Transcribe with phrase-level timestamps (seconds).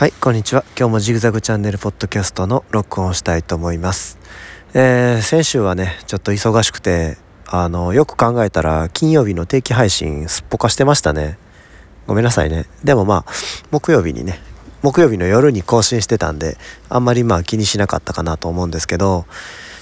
[0.00, 0.64] はいこんにちは。
[0.78, 4.18] 今日もジグザグチャンネルポッドキャストの録音をしたいと思います。
[4.72, 11.36] えー、先週はねちょっと忙しくてあのよく考えたら金曜日の定期配信すっぽかしてましたね。
[12.06, 12.64] ごめんなさいね。
[12.82, 13.32] でもまあ
[13.70, 14.40] 木曜日にね
[14.80, 16.56] 木曜日の夜に更新してたんで
[16.88, 19.26] あんまりまあ気にしなかったかなと思うんですけど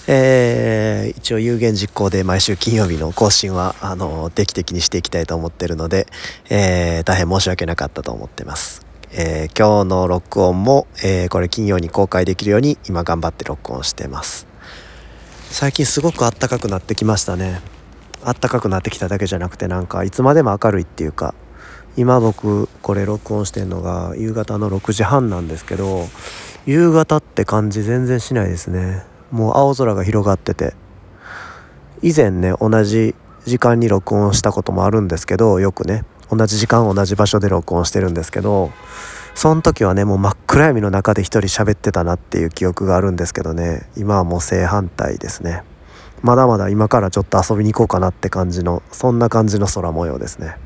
[0.08, 6.08] えー、一応有言実行で毎週金曜日の更新はあの定期的にしていきたいと思ってるので、
[6.50, 8.87] えー、大変申し訳なかったと思ってます。
[9.10, 14.46] えー、今日の録音も、えー、これ金曜に公開できるように今頑張って録音してます。
[15.50, 17.62] 最近すごくあったかくなってきましたね。
[18.22, 21.34] あったかくなってきただけじゃなくてなんかいつまでも明るいっていうか
[21.96, 26.06] 今僕これ録音してんのが夕方の6時半なんですけど
[26.66, 29.04] 夕方って感じ全然しないですね。
[29.30, 30.74] もう青空が広がってて。
[32.02, 36.04] 以前ね同じ時間に録音したこともあるんですけどよくね。
[36.30, 38.70] 同じ時間同じ場所で録音してるんですけど
[39.34, 43.88] その時はねもう真っ暗闇の中で一人喋ってたなっていう記憶があるんですけどね。
[43.96, 45.62] 今はもう正反対ですね。
[46.22, 50.56] まだまだ今からちょっと遊びに行こうかなって感じのそんな感じの空模様ですね。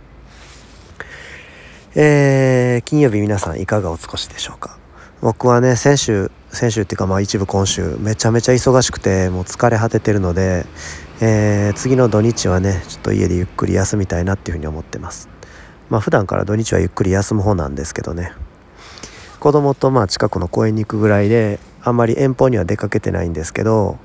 [1.95, 4.79] えー、金曜日皆さんいかがお過ごしでしょうか？
[5.21, 10.65] 僕はね先週先週っていうかまあ一部今週めちゃめちゃ忙しくてもう疲れ果ててるので、
[11.21, 15.29] えー、次の土日はねちょっと家でゆっくり休みたいなっていうふうに思ってます。
[15.93, 18.33] まあ普段から土日はゆっくり休む方なんですけどね。
[19.41, 23.99] 子供とまあ近くの公園に行くぐらいであんまり遠方には出かけてないんですけど、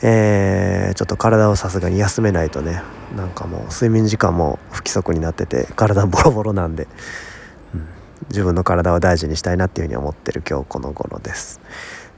[0.00, 2.82] えー、ちょっと体をさすがに休めないとね。
[3.16, 6.86] なんかもう睡眠時間も不規則になってて体ボロボロなんで、
[7.74, 7.88] うん、
[8.28, 11.60] 自分の体を大事にしたいなっていうふうに思ってる今日この頃です。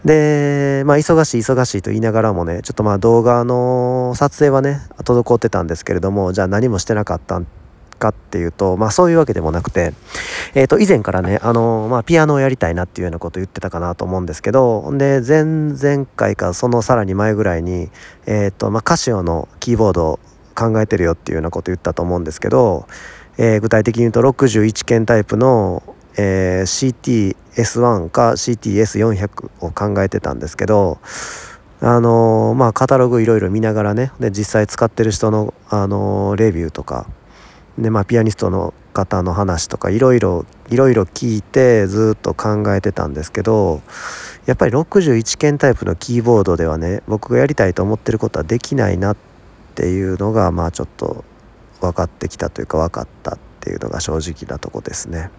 [0.05, 7.47] でまあ忙しい忙しいと言いながらもねちょっとまあ動画の撮影はね滞ってたんですけれどもじゃあ何もしてなかったん
[7.97, 9.93] かっていうと、まあそういうわけでもなくて、
[10.55, 17.91] えっ、ー、と、以前からね、あの、まあピアノをやりたいなっていうようなこと言ってたかなと思うんですけど、で、前々回かそのさらに前ぐらいに、
[18.27, 20.21] えっ、ー、と、まあカシオのキーボードを
[20.57, 22.87] 考えてるよっていうようなこと言ったと思うんですけど、
[23.39, 25.83] えー、具体的に言うと61件タイプの、
[26.17, 30.99] えー、CTS1 か CTS400 を考えてたんですけど、
[31.81, 37.07] あのー、まあカタログいろいろ見ながらねで実際使ってる人の、あのー、レビューとか
[37.79, 43.83] でまあピアニストの方の話とかいろいろいろいろ聞いてずっと考えてたんですけど
[44.47, 49.17] やっぱり61件タイプのキーボードではね僕がやりたいと思ってることはできないなっ
[49.75, 51.25] ていうのがまあちょっと
[51.81, 55.31] 分かってきたというか分かったっていうのが正直なとこですね。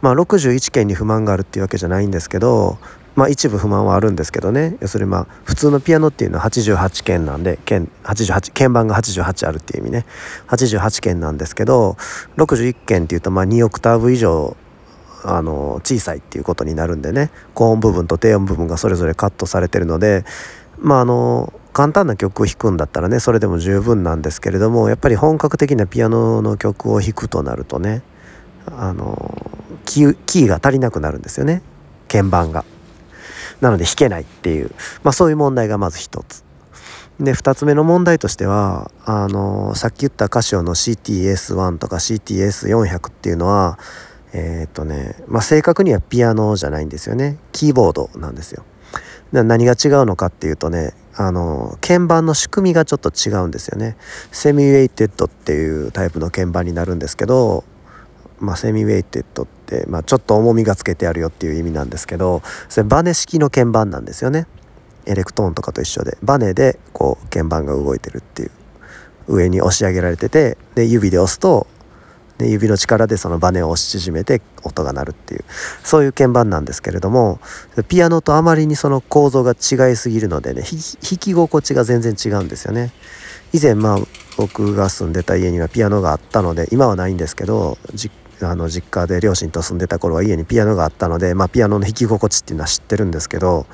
[0.00, 2.78] まあ61件に不満があるっていうわけじゃないんですけど
[3.18, 4.76] まあ一部不満はあるんですけどね。
[4.80, 10.06] 要するにまあ普通のピアノっていうのは88件なんで鍵88鍵盤が88あるっていう意味ね。
[10.46, 11.96] 88件なんですけど
[12.36, 14.56] 61件っていうとまあ2オクターブ以上
[15.24, 17.32] あの小さいっていうことになるんでね。
[17.54, 20.24] 高音部分と低音部分がそれぞれカットされてるので
[20.78, 28.02] まああの簡単な曲を弾くんだったらねそれでも十分なんですけれどもやっぱり本格的なピアノの曲を弾くとなるとね
[28.66, 29.34] あの
[29.84, 31.62] キーが足りなくなるんですよね。
[32.06, 32.64] 鍵盤が。
[33.60, 34.70] なので弾けないっていう、
[35.02, 36.44] まあ、そういう問題がまず一つ。
[37.20, 43.76] で2つ目の問題としてはあのさっき言ったカシオの CTS1 とか CTS400 っていうのは
[44.32, 48.64] えっ、とね、まあ、正確にはピアノじゃないんですよねキーボードなんですよ。
[49.32, 53.96] 何が違うのかっていうとねあの鍵盤の仕組みがちょっと違うんですよね。
[54.30, 57.64] semi-weighted っていうタイプの鍵盤になるんですけど
[58.40, 64.46] まあ、 semi-weighted って、まあ、ちょっと重みがつけてあるよっていう意味なんですけどそれバネ式の鍵盤なんですよね。
[65.06, 66.18] エレクトーンとかと一緒で。
[66.22, 68.50] バネでこう鍵盤が動いてるっていう。
[69.28, 71.66] 上に押し上げられててで指で押すと
[72.38, 75.44] で指の力でそのバネを押し縮めて音が鳴るっていう。
[75.82, 77.40] そういう鍵盤なんですけれども
[77.88, 82.92] ピアノとあまりにその構造が違いすぎるのでね弾き心地が全然違うんですよね。
[83.52, 83.98] 以前まあ
[84.36, 87.76] 僕が住んでた家にはピアノがあったので今はないんですけど
[88.42, 93.66] あの実家で両親と住んでた頃は家にピアノがあったので、まあ、ピアノの弾き心地っていうのは知ってるんですけど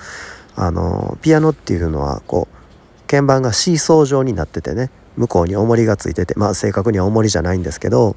[0.56, 8.16] あのピアノっていうのはこう鍵盤がシーソー状になっててね向こうに重りがついててまあ正確には重りじゃないんですけど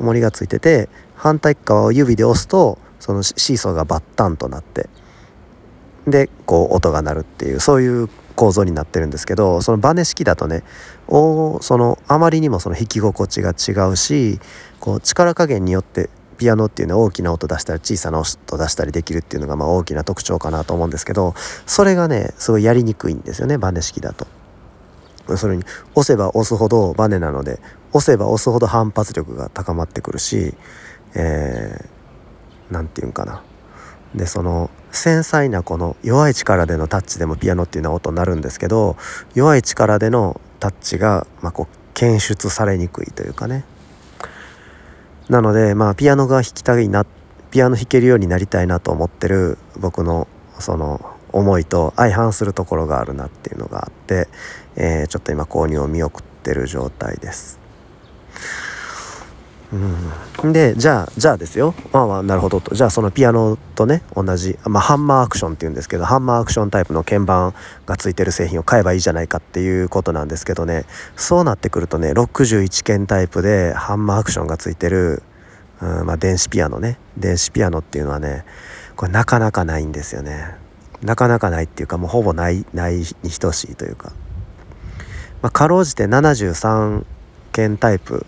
[0.00, 4.88] 重りがついてて反対側を指で押すとそのシーソーがバッタンとなって
[6.06, 10.62] でこう音が鳴るっていうそういう構造になってるんですけどそのバネ式だとね
[11.08, 14.40] おそのあまりにもその弾き心地が違うし
[14.80, 21.34] こう力加減によってピアノっていうのは大きな音出したり小さな音出したりできるっていうのがまあ大きな特徴かなと思うんですけど
[21.66, 24.26] それがねすごいやりにくいんですよねバネ式だと。
[25.36, 25.62] それに
[25.94, 27.60] 押せば押すほどバネなので
[27.92, 30.52] 押せば押すほど反発力が高まってくるし、
[31.14, 33.42] えー、何て言うんかな
[34.14, 38.96] でその繊細なこの弱い力でのタッチでもピアノっていうのは音になるんですけど
[39.34, 43.64] 弱い力でのタッチが、まあ、こう検出されにくいというかね
[45.28, 47.06] なのでまあピアノが弾きたいな
[47.50, 50.28] ピアノ弾けるようになりたいなと思ってる僕の
[50.58, 51.00] その
[51.32, 54.28] 思いと相反するところがあるなっていうのがあって、
[54.76, 57.58] えー、ちょっと今購入を見送ってる状態です。
[60.42, 61.74] うん、でじゃあじゃあですよ。
[61.92, 62.74] まあまあなるほどと。
[62.74, 67.54] じゃあそのピアノとね同じ、まあ、ハンマーアクションっていうんですけどハンマーアクションタイプの鍵盤
[67.86, 70.84] がついてる製品を買えばいいじゃないかっていうことなんですけどね。
[71.16, 75.22] そうなってくるとね61鍵タイプでハンマーアクションがついてる、
[75.80, 76.98] うんまあ、電子ピアノね。
[77.16, 78.44] 電子ピアノっていうのはね
[78.94, 80.54] これなかなかないんですよね。
[81.02, 84.12] なかなかないっていうかもうほぼないないに等しいというか、
[85.40, 87.04] まあ、かろうじて73
[87.52, 88.26] 鍵タイプ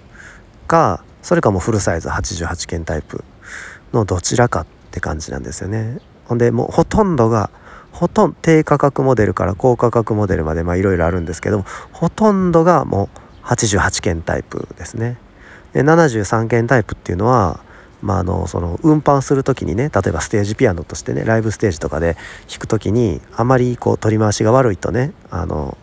[0.66, 3.24] かそれかもうフルサイズ88件タイプ
[3.94, 5.98] のどちらかって感じなんですよね。
[6.26, 7.50] ほんでもうほとんどが
[7.92, 13.08] ほとんど低価格モデルから高価格モデルまでいろいろあるんですけどもほとんどがも
[13.42, 15.16] う88件タイプですね。
[15.72, 17.60] で73件タイプっていうのは
[18.02, 22.18] まあ、あのその運搬する時にね例えばステージピアノとしてねライブステージとかで
[22.50, 25.78] 弾く時にあまりこう取り回しが悪いとねあの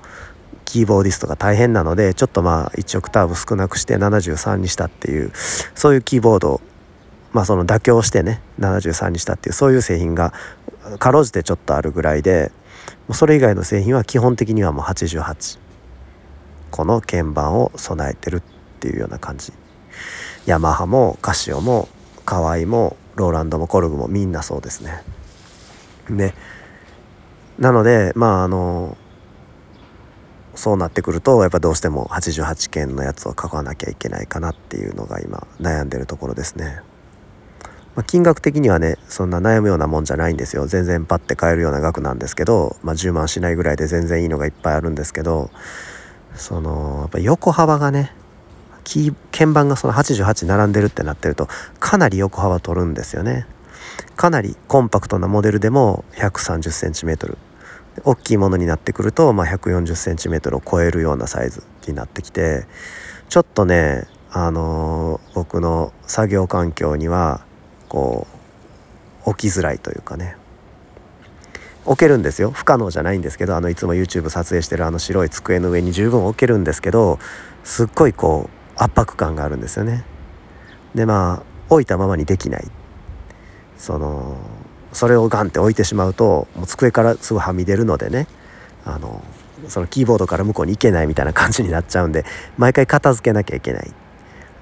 [0.72, 5.34] キーボーディストが大変なのでちょっとまあ1オクターブ少なくして73にしたっていう
[5.76, 6.62] そういうキーボードを
[7.34, 10.32] まあその妥協してね73にしたっていうそういう製品が
[10.98, 12.54] かろうじてちょっとあるぐらいで
[13.12, 15.60] それ以外の製品は基本的にはもう88
[16.72, 18.42] この鍵盤を備えてるっ
[18.80, 19.52] ていうような感じ。
[20.46, 21.90] ヤマハもカシオも
[22.26, 25.04] カワイもローランドもコルグもみんなそうですね。
[26.10, 26.34] で
[27.60, 28.98] なのでまああの
[30.56, 36.82] そうなってくるとやっぱどうしても88件のやつを書かなきゃいけないかなっていうのが今悩んでるところですね。
[37.96, 45.52] まあ、金額的にはねそんな悩むようなもんじゃないんですよ全然パッて買えるような額なんですけど、まあ、10万しないぐらいで全然いいのがいっぱいあるんですけど
[46.36, 48.14] そのやっぱ横幅がね
[48.86, 49.12] 鍵
[49.54, 51.48] 盤がその88並んでるってなってると
[51.80, 53.46] かなり横幅取るんですよね
[54.16, 57.38] かなりコンパクトなモデルでも 130cm
[58.04, 62.66] 大きいものになってくると、まあ、140cm を超えるようなサイズになってきて
[63.30, 67.46] ちょっとねあのー、僕の作業環境には
[67.90, 68.28] こ
[69.26, 70.38] う置きづらいというかね。
[71.84, 72.52] 置けるんですよ。
[72.52, 77.20] 不可能じゃないんですけどあのいつも YouTube 撮影してるあの白い机の上に十分置けるんですけど
[77.64, 80.06] すっごいこう圧迫感があるんですよね。
[80.96, 82.68] でまあ置いたままにできない。
[83.78, 84.38] その
[84.94, 88.28] それをガンって置いてしまうともう机からすぐはみ出るのでね
[88.86, 89.24] あの
[89.68, 92.26] そのキーボードから向こうに行けないみたいな感じになっちゃうんで
[92.58, 93.92] 毎回片付けなきゃいけない。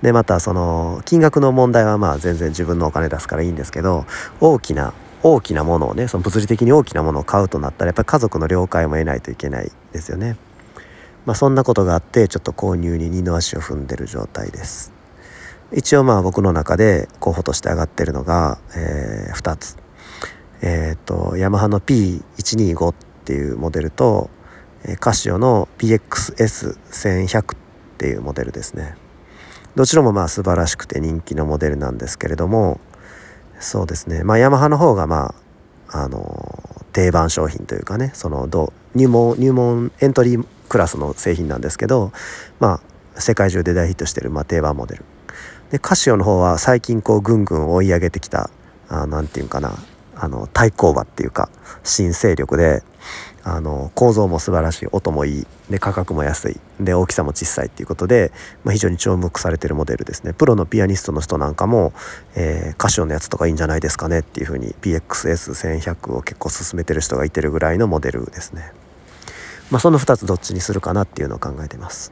[0.02, 4.06] でまたその金額の問題はまあ全然自分のお金出すからいいんですけど
[4.40, 4.94] 大きな
[5.24, 10.38] 大きなものをねその物理的に大きなものを買うとなったらやっぱり家族の了解も得ないといけないですよね。
[11.26, 14.94] まあ、そんなことがあってちょっと購入に二の足を踏んでる状態です。
[15.74, 19.78] 一応まあ僕の中で候補として上がってるのが、えー、2つ。
[20.62, 22.96] え、ー、とヤマハの P125 っ
[23.26, 24.30] ていうモデルと
[25.00, 27.58] カシオの PXS1100 っ
[27.98, 28.96] ていうモデルですね。
[29.76, 32.80] どちらもまあ素晴らしくて人気のモデルなんですけれども
[33.60, 34.24] そうですね。
[34.24, 35.36] まあヤマハの方がま
[35.90, 38.48] ああの定番商品というかねその
[38.96, 42.12] 入門入門エントリークラスの製品なんですけど
[42.60, 42.82] ま
[43.16, 45.06] あ世界中で大ヒットしてるまあ定番モデル。
[45.72, 48.50] でカシオの方は最近こうぐんぐん追い上げてきた
[48.90, 49.74] 何て言うかな
[50.20, 51.50] あの対抗馬っていうか
[51.84, 52.84] 新勢力で
[53.44, 58.32] あの構造も素晴らしい音もいいで価格も安いで大きさも小さいっていうことで、
[58.66, 60.34] まあ、非常に注目されてるモデルですね。
[60.34, 61.94] プロのピアニストの人なんかも、
[62.36, 68.74] えー、カシオのやつとかいいんじゃないですかねっていうふうに PXS1100 を結構勧めてる人がいてるぐらいのモデルですね。
[69.72, 72.12] まあその2つどっちにするかなっていうのを考えてます。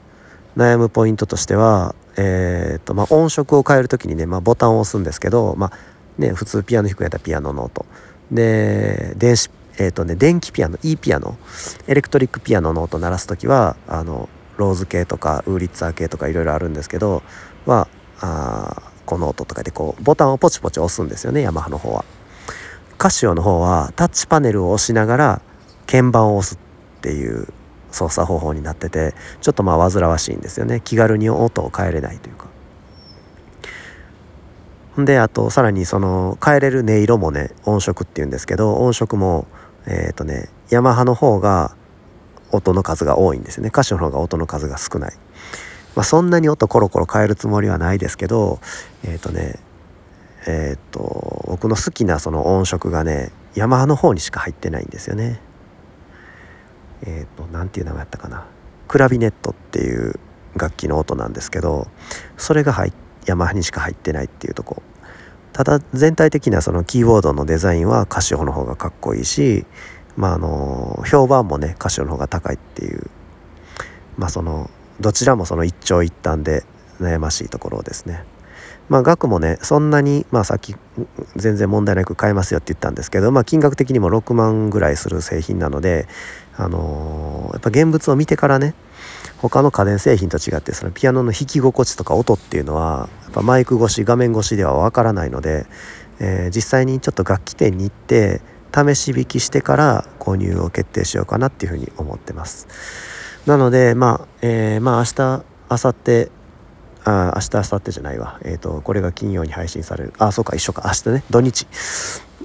[0.56, 5.72] 悩むポイントとしてはえー、とまあ音色を変える時にね、まあ、ボタンを押すんですけどまあ
[6.18, 7.86] ね、普通ピアノ弾くやったらピアノの音
[8.32, 11.38] で電子えーとね、電気ピアノ E ピアノ
[11.86, 17.22] エレクトリックピアノの音鳴らす時はあのローズ系とかウーリッツァー系とかいろいろあるんですけど
[17.68, 17.88] は
[18.20, 22.04] あこの音とかでこうボタンをポチポチ押すんですよねヤマハの方は。
[22.98, 25.42] カシオの方はタッチパネルを押しながら
[25.86, 27.48] 鍵盤を押すっていう
[27.92, 32.48] 操作方法になっててちょっとまあ煩わしいんですよね気軽に音を変えれないというか。
[35.06, 39.48] であとさらにその変えれる音色もね音色っていうんですけど音色も
[39.86, 41.76] えっ、ー、とねヤマハの方が
[42.52, 43.70] 音の数が多いんですよね。
[43.70, 45.14] 歌手の方が音の数が少ない、
[45.96, 48.60] まあ、そんなに音コロコロ変えるつもりはないですけど
[49.04, 49.60] えっ、ー、とね
[50.48, 55.42] えー、っと僕の好きなその音色がねヤマハの方にしか入ってないんですよね。
[57.04, 58.46] え、っと何ていう名前やったかな。
[58.88, 60.20] クラビネットっていう
[60.56, 61.88] 楽器の音なんですけど
[62.38, 64.82] それが入ってヤマハにしか入ってないっていうとこ
[65.54, 69.66] ただ全体的なそのキーボードのデザインはカシオの方がかっこいいし
[70.16, 73.10] まああの評判もねカシオの方が高いっていう
[74.18, 74.70] まあその
[75.00, 76.64] どちらもその一長一短で
[77.00, 78.24] 悩ましいところですね。
[78.90, 80.76] まあ額もねそんなにまあさっき
[81.36, 86.08] 全然問題なく買えますよって言ったんですけどまあ金額的にも6万ぐらいする製品なので
[86.56, 88.76] あのー、やっぱ現物を見てからね
[89.38, 95.66] 他の家電製品と違ってそのピアノの弾き心地とか音っていうのはやっぱマイク越し画面越しではわからないので、
[96.20, 98.42] えー、実際にちょっと楽器店に行って
[98.74, 102.68] 試し弾きしてから購入を決定しようかなっていうふうに思ってます。
[103.46, 106.32] なのでまあ、えー、まあ明日明後日
[107.06, 108.40] あ明日明後日じゃないわ。
[108.44, 110.14] えっ、ー、とこれが金曜に配信される。
[110.18, 110.84] あそうか一緒か。
[110.86, 111.24] 明日ね。
[111.30, 111.66] 土日。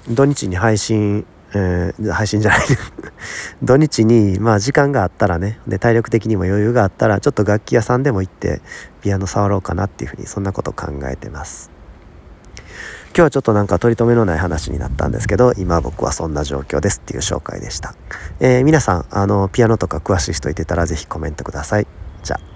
[0.09, 2.61] 土日に配信えー、配信じゃない。
[3.63, 8.61] 土日にまあ時間があったらねで体力的にも余裕があったらちょっと楽器屋さんでも行って
[9.03, 11.71] ピアノ触ろうかなっていうふうにそんなこと考えてます。
[13.15, 17.95] 今日はちょっとなんか取り留めのない話になったんですけど今僕はそんな状況ですっていう紹介でした、
[18.41, 21.87] えー、皆さんあのピアノとか詳しい人いてたら是非コメントください。
[22.23, 22.52] じゃあ。